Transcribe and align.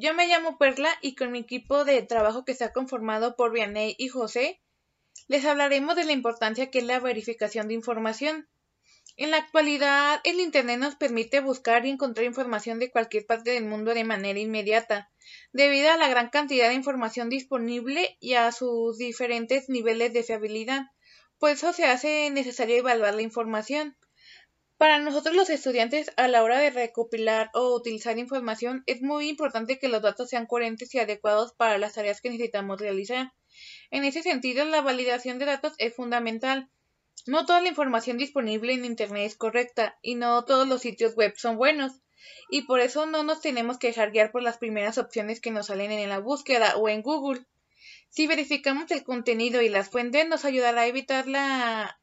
Yo 0.00 0.14
me 0.14 0.28
llamo 0.28 0.58
Perla 0.58 0.96
y 1.02 1.16
con 1.16 1.32
mi 1.32 1.40
equipo 1.40 1.84
de 1.84 2.00
trabajo 2.02 2.44
que 2.44 2.52
está 2.52 2.72
conformado 2.72 3.34
por 3.34 3.50
Vianney 3.50 3.96
y 3.98 4.06
José, 4.06 4.62
les 5.26 5.44
hablaremos 5.44 5.96
de 5.96 6.04
la 6.04 6.12
importancia 6.12 6.70
que 6.70 6.78
es 6.78 6.84
la 6.84 7.00
verificación 7.00 7.66
de 7.66 7.74
información. 7.74 8.48
En 9.16 9.32
la 9.32 9.38
actualidad, 9.38 10.20
el 10.22 10.38
Internet 10.38 10.78
nos 10.78 10.94
permite 10.94 11.40
buscar 11.40 11.84
y 11.84 11.90
encontrar 11.90 12.26
información 12.26 12.78
de 12.78 12.92
cualquier 12.92 13.26
parte 13.26 13.50
del 13.50 13.64
mundo 13.64 13.92
de 13.92 14.04
manera 14.04 14.38
inmediata, 14.38 15.10
debido 15.52 15.90
a 15.90 15.96
la 15.96 16.06
gran 16.06 16.30
cantidad 16.30 16.68
de 16.68 16.74
información 16.74 17.28
disponible 17.28 18.16
y 18.20 18.34
a 18.34 18.52
sus 18.52 18.98
diferentes 18.98 19.68
niveles 19.68 20.12
de 20.12 20.22
fiabilidad. 20.22 20.82
Por 21.40 21.50
eso 21.50 21.72
se 21.72 21.86
hace 21.86 22.30
necesario 22.30 22.76
evaluar 22.76 23.16
la 23.16 23.22
información. 23.22 23.96
Para 24.78 25.00
nosotros 25.00 25.34
los 25.34 25.50
estudiantes, 25.50 26.12
a 26.16 26.28
la 26.28 26.44
hora 26.44 26.60
de 26.60 26.70
recopilar 26.70 27.50
o 27.52 27.74
utilizar 27.74 28.16
información, 28.16 28.84
es 28.86 29.02
muy 29.02 29.28
importante 29.28 29.80
que 29.80 29.88
los 29.88 30.02
datos 30.02 30.30
sean 30.30 30.46
coherentes 30.46 30.94
y 30.94 31.00
adecuados 31.00 31.52
para 31.52 31.78
las 31.78 31.94
tareas 31.94 32.20
que 32.20 32.30
necesitamos 32.30 32.80
realizar. 32.80 33.32
En 33.90 34.04
ese 34.04 34.22
sentido, 34.22 34.64
la 34.64 34.80
validación 34.80 35.40
de 35.40 35.46
datos 35.46 35.74
es 35.78 35.96
fundamental. 35.96 36.70
No 37.26 37.44
toda 37.44 37.60
la 37.60 37.70
información 37.70 38.18
disponible 38.18 38.72
en 38.72 38.84
Internet 38.84 39.26
es 39.26 39.36
correcta 39.36 39.98
y 40.00 40.14
no 40.14 40.44
todos 40.44 40.68
los 40.68 40.80
sitios 40.80 41.16
web 41.16 41.34
son 41.36 41.56
buenos. 41.56 42.00
Y 42.48 42.62
por 42.62 42.78
eso 42.78 43.04
no 43.04 43.24
nos 43.24 43.40
tenemos 43.40 43.78
que 43.78 43.88
dejar 43.88 44.12
guiar 44.12 44.30
por 44.30 44.44
las 44.44 44.58
primeras 44.58 44.96
opciones 44.96 45.40
que 45.40 45.50
nos 45.50 45.66
salen 45.66 45.90
en 45.90 46.08
la 46.08 46.20
búsqueda 46.20 46.76
o 46.76 46.88
en 46.88 47.02
Google. 47.02 47.44
Si 48.10 48.28
verificamos 48.28 48.88
el 48.92 49.02
contenido 49.02 49.60
y 49.60 49.70
las 49.70 49.88
fuentes, 49.88 50.28
nos 50.28 50.44
ayudará 50.44 50.82
a 50.82 50.86
evitar 50.86 51.26
la 51.26 52.00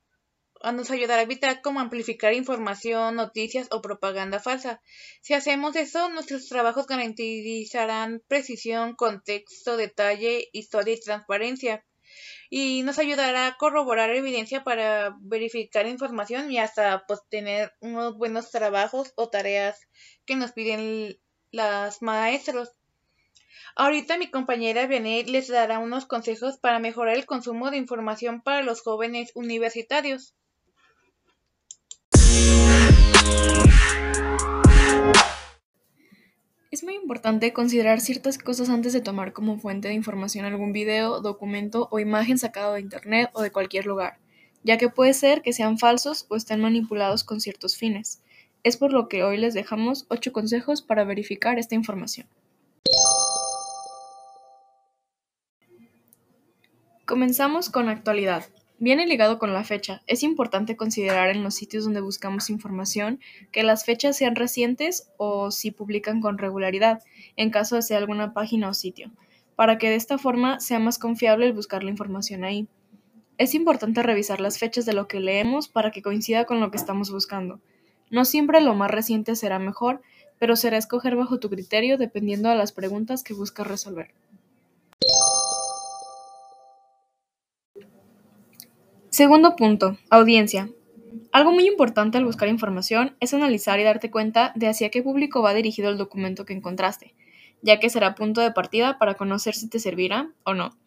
nos 0.73 0.91
ayudará 0.91 1.19
a 1.19 1.23
evitar 1.23 1.61
cómo 1.61 1.79
amplificar 1.79 2.33
información, 2.33 3.15
noticias 3.15 3.67
o 3.71 3.81
propaganda 3.81 4.39
falsa. 4.39 4.81
Si 5.21 5.33
hacemos 5.33 5.75
eso, 5.75 6.09
nuestros 6.09 6.47
trabajos 6.47 6.87
garantizarán 6.87 8.21
precisión, 8.27 8.95
contexto, 8.95 9.77
detalle, 9.77 10.49
historia 10.53 10.95
y 10.95 10.99
transparencia 10.99 11.85
y 12.49 12.83
nos 12.83 12.99
ayudará 12.99 13.47
a 13.47 13.57
corroborar 13.57 14.09
evidencia 14.11 14.63
para 14.63 15.15
verificar 15.19 15.87
información 15.87 16.51
y 16.51 16.59
hasta 16.59 17.05
pues, 17.07 17.21
tener 17.29 17.73
unos 17.79 18.17
buenos 18.17 18.51
trabajos 18.51 19.13
o 19.15 19.29
tareas 19.29 19.79
que 20.25 20.35
nos 20.35 20.51
piden 20.51 21.19
las 21.51 22.01
maestros. 22.01 22.71
Ahorita 23.75 24.17
mi 24.17 24.29
compañera 24.29 24.87
Benet 24.87 25.27
les 25.27 25.47
dará 25.47 25.79
unos 25.79 26.05
consejos 26.05 26.57
para 26.57 26.79
mejorar 26.79 27.15
el 27.15 27.25
consumo 27.25 27.71
de 27.71 27.77
información 27.77 28.41
para 28.41 28.63
los 28.63 28.81
jóvenes 28.81 29.31
universitarios. 29.35 30.33
Es 36.71 36.83
muy 36.83 36.95
importante 36.95 37.53
considerar 37.53 38.01
ciertas 38.01 38.37
cosas 38.37 38.67
antes 38.67 38.91
de 38.91 38.99
tomar 38.99 39.31
como 39.31 39.57
fuente 39.57 39.87
de 39.87 39.93
información 39.93 40.43
algún 40.43 40.73
video, 40.73 41.21
documento 41.21 41.87
o 41.89 41.99
imagen 41.99 42.37
sacado 42.37 42.73
de 42.73 42.81
Internet 42.81 43.29
o 43.31 43.41
de 43.41 43.51
cualquier 43.51 43.85
lugar, 43.85 44.17
ya 44.61 44.77
que 44.77 44.89
puede 44.89 45.13
ser 45.13 45.41
que 45.41 45.53
sean 45.53 45.77
falsos 45.77 46.25
o 46.27 46.35
estén 46.35 46.59
manipulados 46.59 47.23
con 47.23 47.39
ciertos 47.39 47.77
fines. 47.77 48.21
Es 48.63 48.75
por 48.75 48.91
lo 48.91 49.07
que 49.07 49.23
hoy 49.23 49.37
les 49.37 49.53
dejamos 49.53 50.05
8 50.09 50.33
consejos 50.33 50.81
para 50.81 51.05
verificar 51.05 51.59
esta 51.59 51.75
información. 51.75 52.27
Comenzamos 57.05 57.69
con 57.69 57.87
actualidad. 57.87 58.47
Viene 58.77 59.07
ligado 59.07 59.39
con 59.39 59.53
la 59.53 59.63
fecha. 59.63 60.01
Es 60.05 60.21
importante 60.21 60.75
considerar 60.75 61.29
en 61.29 61.43
los 61.43 61.55
sitios 61.55 61.85
donde 61.85 62.01
buscamos 62.01 62.49
información 62.49 63.21
que 63.53 63.63
las 63.63 63.85
fechas 63.85 64.17
sean 64.17 64.35
recientes 64.35 65.09
o 65.15 65.49
si 65.49 65.71
publican 65.71 66.19
con 66.19 66.37
regularidad, 66.37 67.01
en 67.37 67.51
caso 67.51 67.77
de 67.77 67.81
ser 67.81 67.97
alguna 67.97 68.33
página 68.33 68.67
o 68.67 68.73
sitio, 68.73 69.11
para 69.55 69.77
que 69.77 69.89
de 69.89 69.95
esta 69.95 70.17
forma 70.17 70.59
sea 70.59 70.79
más 70.79 70.99
confiable 70.99 71.45
el 71.45 71.53
buscar 71.53 71.85
la 71.85 71.91
información 71.91 72.43
ahí. 72.43 72.67
Es 73.37 73.55
importante 73.55 74.03
revisar 74.03 74.41
las 74.41 74.59
fechas 74.59 74.85
de 74.85 74.93
lo 74.93 75.07
que 75.07 75.21
leemos 75.21 75.69
para 75.69 75.91
que 75.91 76.01
coincida 76.01 76.43
con 76.43 76.59
lo 76.59 76.69
que 76.69 76.77
estamos 76.77 77.11
buscando. 77.11 77.61
No 78.09 78.25
siempre 78.25 78.59
lo 78.59 78.75
más 78.75 78.91
reciente 78.91 79.37
será 79.37 79.57
mejor, 79.57 80.01
pero 80.37 80.57
será 80.57 80.77
escoger 80.77 81.15
bajo 81.15 81.39
tu 81.39 81.49
criterio 81.49 81.97
dependiendo 81.97 82.49
de 82.49 82.55
las 82.55 82.73
preguntas 82.73 83.23
que 83.23 83.33
buscas 83.33 83.67
resolver. 83.67 84.11
Segundo 89.15 89.55
punto, 89.55 89.97
audiencia. 90.09 90.69
Algo 91.31 91.53
muy 91.53 91.65
importante 91.65 92.17
al 92.17 92.25
buscar 92.25 92.49
información 92.49 93.15
es 93.21 93.33
analizar 93.33 93.79
y 93.79 93.83
darte 93.83 94.11
cuenta 94.11 94.51
de 94.55 94.67
hacia 94.67 94.89
qué 94.89 95.01
público 95.01 95.41
va 95.41 95.53
dirigido 95.53 95.89
el 95.89 95.97
documento 95.97 96.43
que 96.43 96.51
encontraste, 96.51 97.15
ya 97.61 97.79
que 97.79 97.89
será 97.89 98.13
punto 98.13 98.41
de 98.41 98.51
partida 98.51 98.97
para 98.97 99.13
conocer 99.13 99.55
si 99.55 99.69
te 99.69 99.79
servirá 99.79 100.33
o 100.43 100.53
no. 100.53 100.77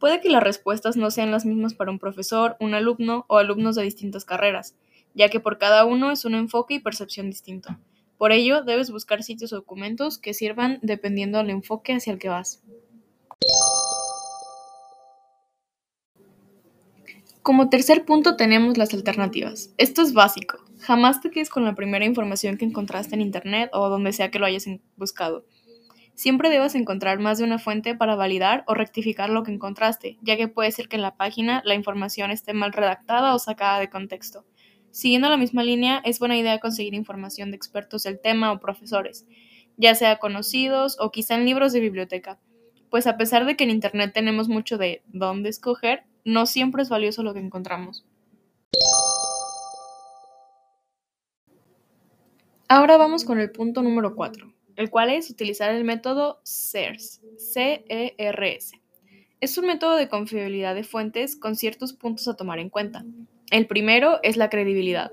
Puede 0.00 0.20
que 0.20 0.28
las 0.28 0.42
respuestas 0.42 0.96
no 0.96 1.12
sean 1.12 1.30
las 1.30 1.46
mismas 1.46 1.74
para 1.74 1.92
un 1.92 2.00
profesor, 2.00 2.56
un 2.58 2.74
alumno 2.74 3.26
o 3.28 3.38
alumnos 3.38 3.76
de 3.76 3.84
distintas 3.84 4.24
carreras, 4.24 4.74
ya 5.14 5.28
que 5.28 5.38
por 5.38 5.58
cada 5.58 5.84
uno 5.84 6.10
es 6.10 6.24
un 6.24 6.34
enfoque 6.34 6.74
y 6.74 6.80
percepción 6.80 7.30
distinto. 7.30 7.78
Por 8.18 8.32
ello, 8.32 8.64
debes 8.64 8.90
buscar 8.90 9.22
sitios 9.22 9.52
o 9.52 9.56
documentos 9.58 10.18
que 10.18 10.34
sirvan 10.34 10.80
dependiendo 10.82 11.38
del 11.38 11.50
enfoque 11.50 11.92
hacia 11.92 12.12
el 12.12 12.18
que 12.18 12.28
vas. 12.28 12.60
Como 17.42 17.68
tercer 17.68 18.04
punto 18.04 18.36
tenemos 18.36 18.78
las 18.78 18.94
alternativas. 18.94 19.74
Esto 19.76 20.02
es 20.02 20.12
básico. 20.12 20.58
Jamás 20.78 21.20
te 21.20 21.32
quedes 21.32 21.50
con 21.50 21.64
la 21.64 21.74
primera 21.74 22.04
información 22.04 22.56
que 22.56 22.64
encontraste 22.64 23.16
en 23.16 23.20
Internet 23.20 23.68
o 23.72 23.88
donde 23.88 24.12
sea 24.12 24.30
que 24.30 24.38
lo 24.38 24.46
hayas 24.46 24.66
buscado. 24.96 25.44
Siempre 26.14 26.50
debes 26.50 26.76
encontrar 26.76 27.18
más 27.18 27.38
de 27.38 27.44
una 27.44 27.58
fuente 27.58 27.96
para 27.96 28.14
validar 28.14 28.62
o 28.68 28.74
rectificar 28.74 29.28
lo 29.28 29.42
que 29.42 29.50
encontraste, 29.50 30.18
ya 30.22 30.36
que 30.36 30.46
puede 30.46 30.70
ser 30.70 30.86
que 30.86 30.94
en 30.94 31.02
la 31.02 31.16
página 31.16 31.62
la 31.64 31.74
información 31.74 32.30
esté 32.30 32.52
mal 32.52 32.72
redactada 32.72 33.34
o 33.34 33.40
sacada 33.40 33.80
de 33.80 33.90
contexto. 33.90 34.44
Siguiendo 34.92 35.28
la 35.28 35.36
misma 35.36 35.64
línea, 35.64 36.00
es 36.04 36.20
buena 36.20 36.38
idea 36.38 36.60
conseguir 36.60 36.94
información 36.94 37.50
de 37.50 37.56
expertos 37.56 38.04
del 38.04 38.20
tema 38.20 38.52
o 38.52 38.60
profesores, 38.60 39.26
ya 39.76 39.96
sea 39.96 40.18
conocidos 40.18 40.96
o 41.00 41.10
quizá 41.10 41.34
en 41.34 41.44
libros 41.44 41.72
de 41.72 41.80
biblioteca, 41.80 42.38
pues 42.88 43.08
a 43.08 43.16
pesar 43.16 43.46
de 43.46 43.56
que 43.56 43.64
en 43.64 43.70
Internet 43.70 44.12
tenemos 44.14 44.48
mucho 44.48 44.78
de 44.78 45.02
dónde 45.08 45.48
escoger, 45.48 46.04
no 46.24 46.46
siempre 46.46 46.82
es 46.82 46.88
valioso 46.88 47.22
lo 47.22 47.34
que 47.34 47.40
encontramos. 47.40 48.04
Ahora 52.68 52.96
vamos 52.96 53.24
con 53.24 53.38
el 53.38 53.50
punto 53.50 53.82
número 53.82 54.14
4, 54.14 54.50
el 54.76 54.90
cual 54.90 55.10
es 55.10 55.28
utilizar 55.28 55.74
el 55.74 55.84
método 55.84 56.40
CERS, 56.44 57.20
C-E-R-S. 57.36 58.80
Es 59.40 59.58
un 59.58 59.66
método 59.66 59.96
de 59.96 60.08
confiabilidad 60.08 60.74
de 60.74 60.84
fuentes 60.84 61.36
con 61.36 61.56
ciertos 61.56 61.92
puntos 61.92 62.28
a 62.28 62.36
tomar 62.36 62.58
en 62.58 62.70
cuenta. 62.70 63.04
El 63.50 63.66
primero 63.66 64.20
es 64.22 64.38
la 64.38 64.48
credibilidad, 64.48 65.12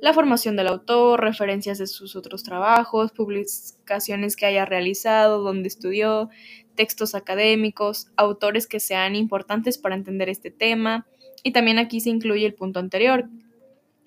la 0.00 0.12
formación 0.12 0.56
del 0.56 0.68
autor, 0.68 1.20
referencias 1.20 1.78
de 1.78 1.86
sus 1.86 2.16
otros 2.16 2.42
trabajos, 2.42 3.12
publicaciones 3.12 4.36
que 4.36 4.46
haya 4.46 4.64
realizado, 4.64 5.42
donde 5.42 5.68
estudió, 5.68 6.30
textos 6.74 7.14
académicos, 7.14 8.08
autores 8.16 8.66
que 8.66 8.80
sean 8.80 9.16
importantes 9.16 9.78
para 9.78 9.94
entender 9.94 10.28
este 10.28 10.50
tema, 10.50 11.06
y 11.42 11.52
también 11.52 11.78
aquí 11.78 12.00
se 12.00 12.10
incluye 12.10 12.46
el 12.46 12.54
punto 12.54 12.80
anterior, 12.80 13.28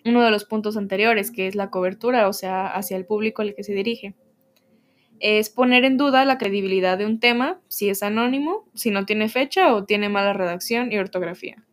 uno 0.05 0.23
de 0.23 0.31
los 0.31 0.45
puntos 0.45 0.77
anteriores, 0.77 1.31
que 1.31 1.47
es 1.47 1.55
la 1.55 1.69
cobertura, 1.69 2.27
o 2.27 2.33
sea, 2.33 2.67
hacia 2.67 2.97
el 2.97 3.05
público 3.05 3.41
al 3.41 3.55
que 3.55 3.63
se 3.63 3.73
dirige. 3.73 4.15
Es 5.19 5.49
poner 5.49 5.83
en 5.83 5.97
duda 5.97 6.25
la 6.25 6.37
credibilidad 6.37 6.97
de 6.97 7.05
un 7.05 7.19
tema, 7.19 7.59
si 7.67 7.89
es 7.89 8.03
anónimo, 8.03 8.65
si 8.73 8.91
no 8.91 9.05
tiene 9.05 9.29
fecha 9.29 9.73
o 9.73 9.83
tiene 9.83 10.09
mala 10.09 10.33
redacción 10.33 10.91
y 10.91 10.97
ortografía. 10.97 11.63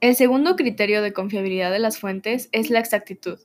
El 0.00 0.16
segundo 0.16 0.56
criterio 0.56 1.00
de 1.00 1.12
confiabilidad 1.12 1.70
de 1.70 1.78
las 1.78 1.98
fuentes 1.98 2.48
es 2.52 2.68
la 2.68 2.80
exactitud 2.80 3.38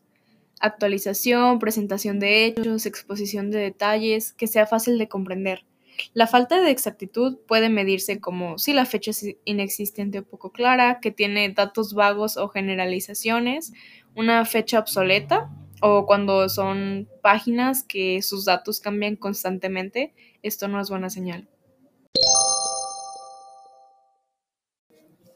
actualización, 0.59 1.59
presentación 1.59 2.19
de 2.19 2.45
hechos, 2.45 2.85
exposición 2.85 3.51
de 3.51 3.59
detalles, 3.59 4.33
que 4.33 4.47
sea 4.47 4.67
fácil 4.67 4.97
de 4.97 5.07
comprender. 5.07 5.65
La 6.13 6.27
falta 6.27 6.61
de 6.61 6.71
exactitud 6.71 7.37
puede 7.47 7.69
medirse 7.69 8.19
como 8.19 8.57
si 8.57 8.73
la 8.73 8.85
fecha 8.85 9.11
es 9.11 9.35
inexistente 9.45 10.19
o 10.19 10.23
poco 10.23 10.51
clara, 10.51 10.99
que 11.01 11.11
tiene 11.11 11.49
datos 11.49 11.93
vagos 11.93 12.37
o 12.37 12.47
generalizaciones, 12.47 13.73
una 14.15 14.45
fecha 14.45 14.79
obsoleta 14.79 15.49
o 15.81 16.05
cuando 16.05 16.47
son 16.49 17.09
páginas 17.21 17.83
que 17.83 18.21
sus 18.21 18.45
datos 18.45 18.79
cambian 18.79 19.15
constantemente. 19.15 20.13
Esto 20.41 20.67
no 20.67 20.79
es 20.79 20.89
buena 20.89 21.09
señal. 21.09 21.47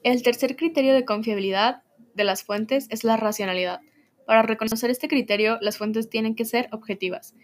El 0.03 0.21
tercer 0.21 0.57
criterio 0.57 0.93
de 0.93 1.05
confiabilidad 1.05 1.83
de 2.13 2.23
las 2.25 2.43
fuentes 2.43 2.87
es 2.89 3.03
la 3.03 3.15
racionalidad. 3.15 3.79
Para 4.25 4.41
reconocer 4.41 4.89
este 4.89 5.07
criterio, 5.07 5.57
las 5.61 5.77
fuentes 5.77 6.09
tienen 6.09 6.35
que 6.35 6.45
ser 6.45 6.69
objetivas, 6.71 7.35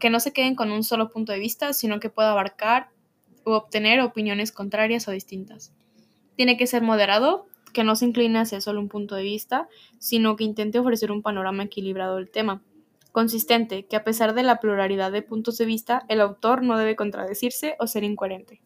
que 0.00 0.10
no 0.10 0.20
se 0.20 0.32
queden 0.32 0.54
con 0.54 0.70
un 0.70 0.84
solo 0.84 1.10
punto 1.10 1.32
de 1.32 1.38
vista, 1.38 1.72
sino 1.72 2.00
que 2.00 2.10
pueda 2.10 2.30
abarcar 2.30 2.90
u 3.44 3.52
obtener 3.52 4.00
opiniones 4.00 4.52
contrarias 4.52 5.06
o 5.08 5.12
distintas. 5.12 5.72
Tiene 6.36 6.56
que 6.56 6.66
ser 6.66 6.82
moderado, 6.82 7.46
que 7.72 7.84
no 7.84 7.94
se 7.94 8.06
incline 8.06 8.38
hacia 8.38 8.60
solo 8.60 8.80
un 8.80 8.88
punto 8.88 9.14
de 9.14 9.22
vista, 9.22 9.68
sino 9.98 10.36
que 10.36 10.44
intente 10.44 10.78
ofrecer 10.78 11.12
un 11.12 11.22
panorama 11.22 11.64
equilibrado 11.64 12.16
del 12.16 12.30
tema, 12.30 12.62
consistente, 13.12 13.86
que 13.86 13.96
a 13.96 14.04
pesar 14.04 14.34
de 14.34 14.42
la 14.42 14.60
pluralidad 14.60 15.12
de 15.12 15.22
puntos 15.22 15.58
de 15.58 15.64
vista, 15.64 16.04
el 16.08 16.20
autor 16.20 16.62
no 16.62 16.76
debe 16.76 16.96
contradecirse 16.96 17.76
o 17.78 17.86
ser 17.86 18.04
incoherente. 18.04 18.60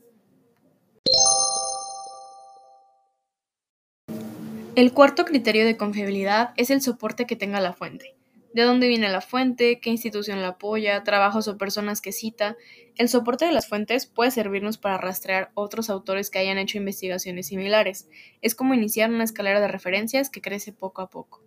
El 4.81 4.95
cuarto 4.95 5.27
criterio 5.27 5.67
de 5.67 5.77
confiabilidad 5.77 6.55
es 6.57 6.71
el 6.71 6.81
soporte 6.81 7.27
que 7.27 7.37
tenga 7.37 7.61
la 7.61 7.75
fuente. 7.75 8.17
De 8.55 8.63
dónde 8.63 8.89
viene 8.89 9.11
la 9.11 9.21
fuente, 9.21 9.79
qué 9.79 9.91
institución 9.91 10.41
la 10.41 10.49
apoya, 10.49 11.05
trabajos 11.05 11.49
o 11.49 11.59
personas 11.59 12.01
que 12.01 12.13
cita. 12.13 12.57
El 12.97 13.11
soporte 13.11 13.45
de 13.45 13.53
las 13.53 13.69
fuentes 13.69 14.07
puede 14.07 14.31
servirnos 14.31 14.79
para 14.79 14.97
rastrear 14.97 15.51
otros 15.53 15.91
autores 15.91 16.31
que 16.31 16.39
hayan 16.39 16.57
hecho 16.57 16.79
investigaciones 16.79 17.49
similares. 17.49 18.09
Es 18.41 18.55
como 18.55 18.73
iniciar 18.73 19.11
una 19.11 19.25
escalera 19.25 19.61
de 19.61 19.69
referencias 19.69 20.31
que 20.31 20.41
crece 20.41 20.73
poco 20.73 21.03
a 21.03 21.11
poco. 21.11 21.45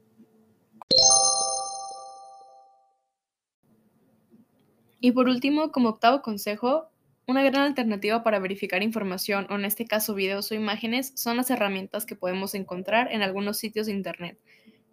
Y 5.00 5.12
por 5.12 5.28
último, 5.28 5.72
como 5.72 5.90
octavo 5.90 6.22
consejo, 6.22 6.93
una 7.26 7.44
gran 7.44 7.64
alternativa 7.64 8.24
para 8.24 8.40
verificar 8.40 8.84
información, 8.84 9.48
o 9.50 9.56
en 9.56 9.66
este 9.66 9.86
caso 9.86 10.14
videos 10.14 10.52
o 10.52 10.56
imágenes, 10.56 11.14
son 11.16 11.38
las 11.38 11.50
herramientas 11.50 12.06
que 12.06 12.16
podemos 12.16 12.54
encontrar 12.54 13.12
en 13.12 13.22
algunos 13.22 13.58
sitios 13.58 13.88
de 13.88 13.94
Internet, 13.94 14.38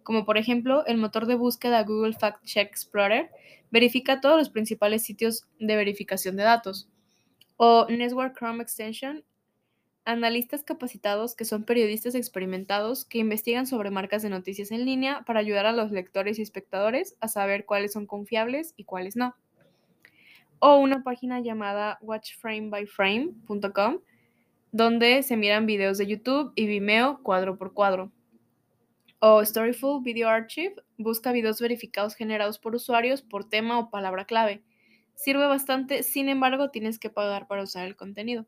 como 0.03 0.25
por 0.25 0.37
ejemplo 0.37 0.85
el 0.85 0.97
motor 0.97 1.25
de 1.25 1.35
búsqueda 1.35 1.83
Google 1.83 2.13
Fact 2.13 2.43
Check 2.45 2.69
Explorer 2.69 3.29
verifica 3.69 4.21
todos 4.21 4.37
los 4.37 4.49
principales 4.49 5.03
sitios 5.03 5.45
de 5.59 5.75
verificación 5.75 6.35
de 6.37 6.43
datos, 6.43 6.89
o 7.57 7.85
Network 7.89 8.37
Chrome 8.37 8.63
Extension, 8.63 9.23
analistas 10.03 10.63
capacitados 10.63 11.35
que 11.35 11.45
son 11.45 11.63
periodistas 11.63 12.15
experimentados 12.15 13.05
que 13.05 13.19
investigan 13.19 13.67
sobre 13.67 13.91
marcas 13.91 14.23
de 14.23 14.29
noticias 14.29 14.71
en 14.71 14.85
línea 14.85 15.23
para 15.25 15.39
ayudar 15.39 15.65
a 15.65 15.73
los 15.73 15.91
lectores 15.91 16.39
y 16.39 16.41
espectadores 16.41 17.15
a 17.19 17.27
saber 17.27 17.65
cuáles 17.65 17.93
son 17.93 18.07
confiables 18.07 18.73
y 18.77 18.85
cuáles 18.85 19.15
no 19.15 19.35
o 20.61 20.77
una 20.77 21.03
página 21.03 21.41
llamada 21.41 21.97
watchframebyframe.com 22.01 23.99
donde 24.71 25.23
se 25.23 25.35
miran 25.35 25.65
videos 25.65 25.97
de 25.97 26.05
YouTube 26.07 26.53
y 26.55 26.67
Vimeo 26.67 27.21
cuadro 27.23 27.57
por 27.57 27.73
cuadro. 27.73 28.11
O 29.19 29.43
Storyful 29.43 30.03
Video 30.03 30.29
Archive 30.29 30.75
busca 30.97 31.31
videos 31.31 31.59
verificados 31.59 32.15
generados 32.15 32.59
por 32.59 32.75
usuarios 32.75 33.21
por 33.23 33.49
tema 33.49 33.79
o 33.79 33.89
palabra 33.89 34.25
clave. 34.25 34.63
Sirve 35.15 35.45
bastante, 35.47 36.03
sin 36.03 36.29
embargo 36.29 36.69
tienes 36.69 36.99
que 36.99 37.09
pagar 37.09 37.47
para 37.47 37.63
usar 37.63 37.85
el 37.87 37.95
contenido. 37.95 38.45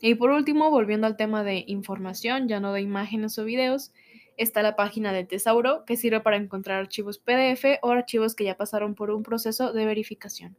Y 0.00 0.16
por 0.16 0.30
último, 0.30 0.68
volviendo 0.68 1.06
al 1.06 1.16
tema 1.16 1.44
de 1.44 1.64
información, 1.68 2.48
ya 2.48 2.58
no 2.58 2.72
de 2.72 2.80
imágenes 2.80 3.38
o 3.38 3.44
videos, 3.44 3.92
está 4.36 4.62
la 4.62 4.74
página 4.74 5.12
de 5.12 5.24
Tesauro, 5.24 5.84
que 5.84 5.96
sirve 5.96 6.20
para 6.20 6.36
encontrar 6.36 6.80
archivos 6.80 7.18
PDF 7.18 7.78
o 7.82 7.90
archivos 7.90 8.34
que 8.34 8.44
ya 8.44 8.56
pasaron 8.56 8.96
por 8.96 9.12
un 9.12 9.22
proceso 9.22 9.72
de 9.72 9.86
verificación. 9.86 10.56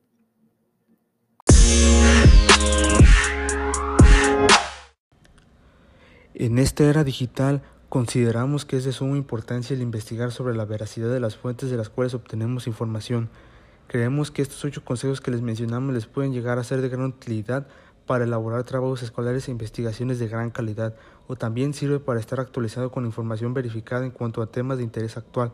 En 6.35 6.59
esta 6.59 6.83
era 6.83 7.03
digital 7.03 7.61
consideramos 7.89 8.65
que 8.65 8.75
es 8.75 8.83
de 8.83 8.91
suma 8.91 9.17
importancia 9.17 9.75
el 9.75 9.81
investigar 9.81 10.31
sobre 10.31 10.55
la 10.55 10.65
veracidad 10.65 11.09
de 11.09 11.19
las 11.19 11.37
fuentes 11.37 11.69
de 11.69 11.77
las 11.77 11.89
cuales 11.89 12.13
obtenemos 12.13 12.67
información. 12.67 13.29
Creemos 13.87 14.31
que 14.31 14.41
estos 14.41 14.65
ocho 14.65 14.83
consejos 14.83 15.21
que 15.21 15.31
les 15.31 15.41
mencionamos 15.41 15.93
les 15.93 16.05
pueden 16.05 16.33
llegar 16.33 16.57
a 16.57 16.63
ser 16.63 16.81
de 16.81 16.89
gran 16.89 17.05
utilidad 17.05 17.67
para 18.05 18.25
elaborar 18.25 18.63
trabajos 18.63 19.03
escolares 19.03 19.47
e 19.47 19.51
investigaciones 19.51 20.19
de 20.19 20.27
gran 20.27 20.49
calidad, 20.49 20.95
o 21.27 21.35
también 21.35 21.73
sirve 21.73 21.99
para 21.99 22.19
estar 22.19 22.39
actualizado 22.39 22.91
con 22.91 23.05
información 23.05 23.53
verificada 23.53 24.05
en 24.05 24.11
cuanto 24.11 24.41
a 24.41 24.47
temas 24.47 24.77
de 24.77 24.83
interés 24.83 25.15
actual. 25.17 25.53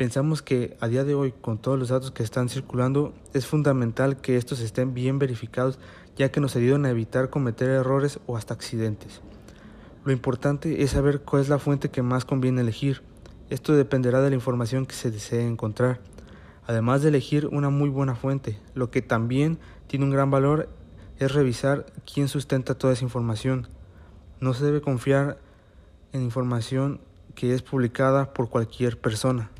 Pensamos 0.00 0.40
que 0.40 0.78
a 0.80 0.88
día 0.88 1.04
de 1.04 1.14
hoy, 1.14 1.30
con 1.30 1.58
todos 1.58 1.78
los 1.78 1.90
datos 1.90 2.10
que 2.10 2.22
están 2.22 2.48
circulando, 2.48 3.12
es 3.34 3.46
fundamental 3.46 4.16
que 4.16 4.38
estos 4.38 4.60
estén 4.60 4.94
bien 4.94 5.18
verificados 5.18 5.78
ya 6.16 6.30
que 6.30 6.40
nos 6.40 6.56
ayudan 6.56 6.86
a 6.86 6.90
evitar 6.90 7.28
cometer 7.28 7.68
errores 7.68 8.18
o 8.26 8.38
hasta 8.38 8.54
accidentes. 8.54 9.20
Lo 10.06 10.12
importante 10.12 10.82
es 10.82 10.92
saber 10.92 11.20
cuál 11.20 11.42
es 11.42 11.50
la 11.50 11.58
fuente 11.58 11.90
que 11.90 12.00
más 12.00 12.24
conviene 12.24 12.62
elegir. 12.62 13.02
Esto 13.50 13.74
dependerá 13.74 14.22
de 14.22 14.30
la 14.30 14.36
información 14.36 14.86
que 14.86 14.94
se 14.94 15.10
desee 15.10 15.46
encontrar. 15.46 16.00
Además 16.66 17.02
de 17.02 17.10
elegir 17.10 17.48
una 17.48 17.68
muy 17.68 17.90
buena 17.90 18.14
fuente, 18.14 18.58
lo 18.72 18.90
que 18.90 19.02
también 19.02 19.58
tiene 19.86 20.06
un 20.06 20.12
gran 20.12 20.30
valor 20.30 20.70
es 21.18 21.30
revisar 21.34 21.84
quién 22.10 22.28
sustenta 22.28 22.74
toda 22.74 22.94
esa 22.94 23.04
información. 23.04 23.68
No 24.40 24.54
se 24.54 24.64
debe 24.64 24.80
confiar 24.80 25.36
en 26.14 26.22
información 26.22 27.02
que 27.34 27.52
es 27.52 27.60
publicada 27.60 28.32
por 28.32 28.48
cualquier 28.48 28.98
persona. 28.98 29.50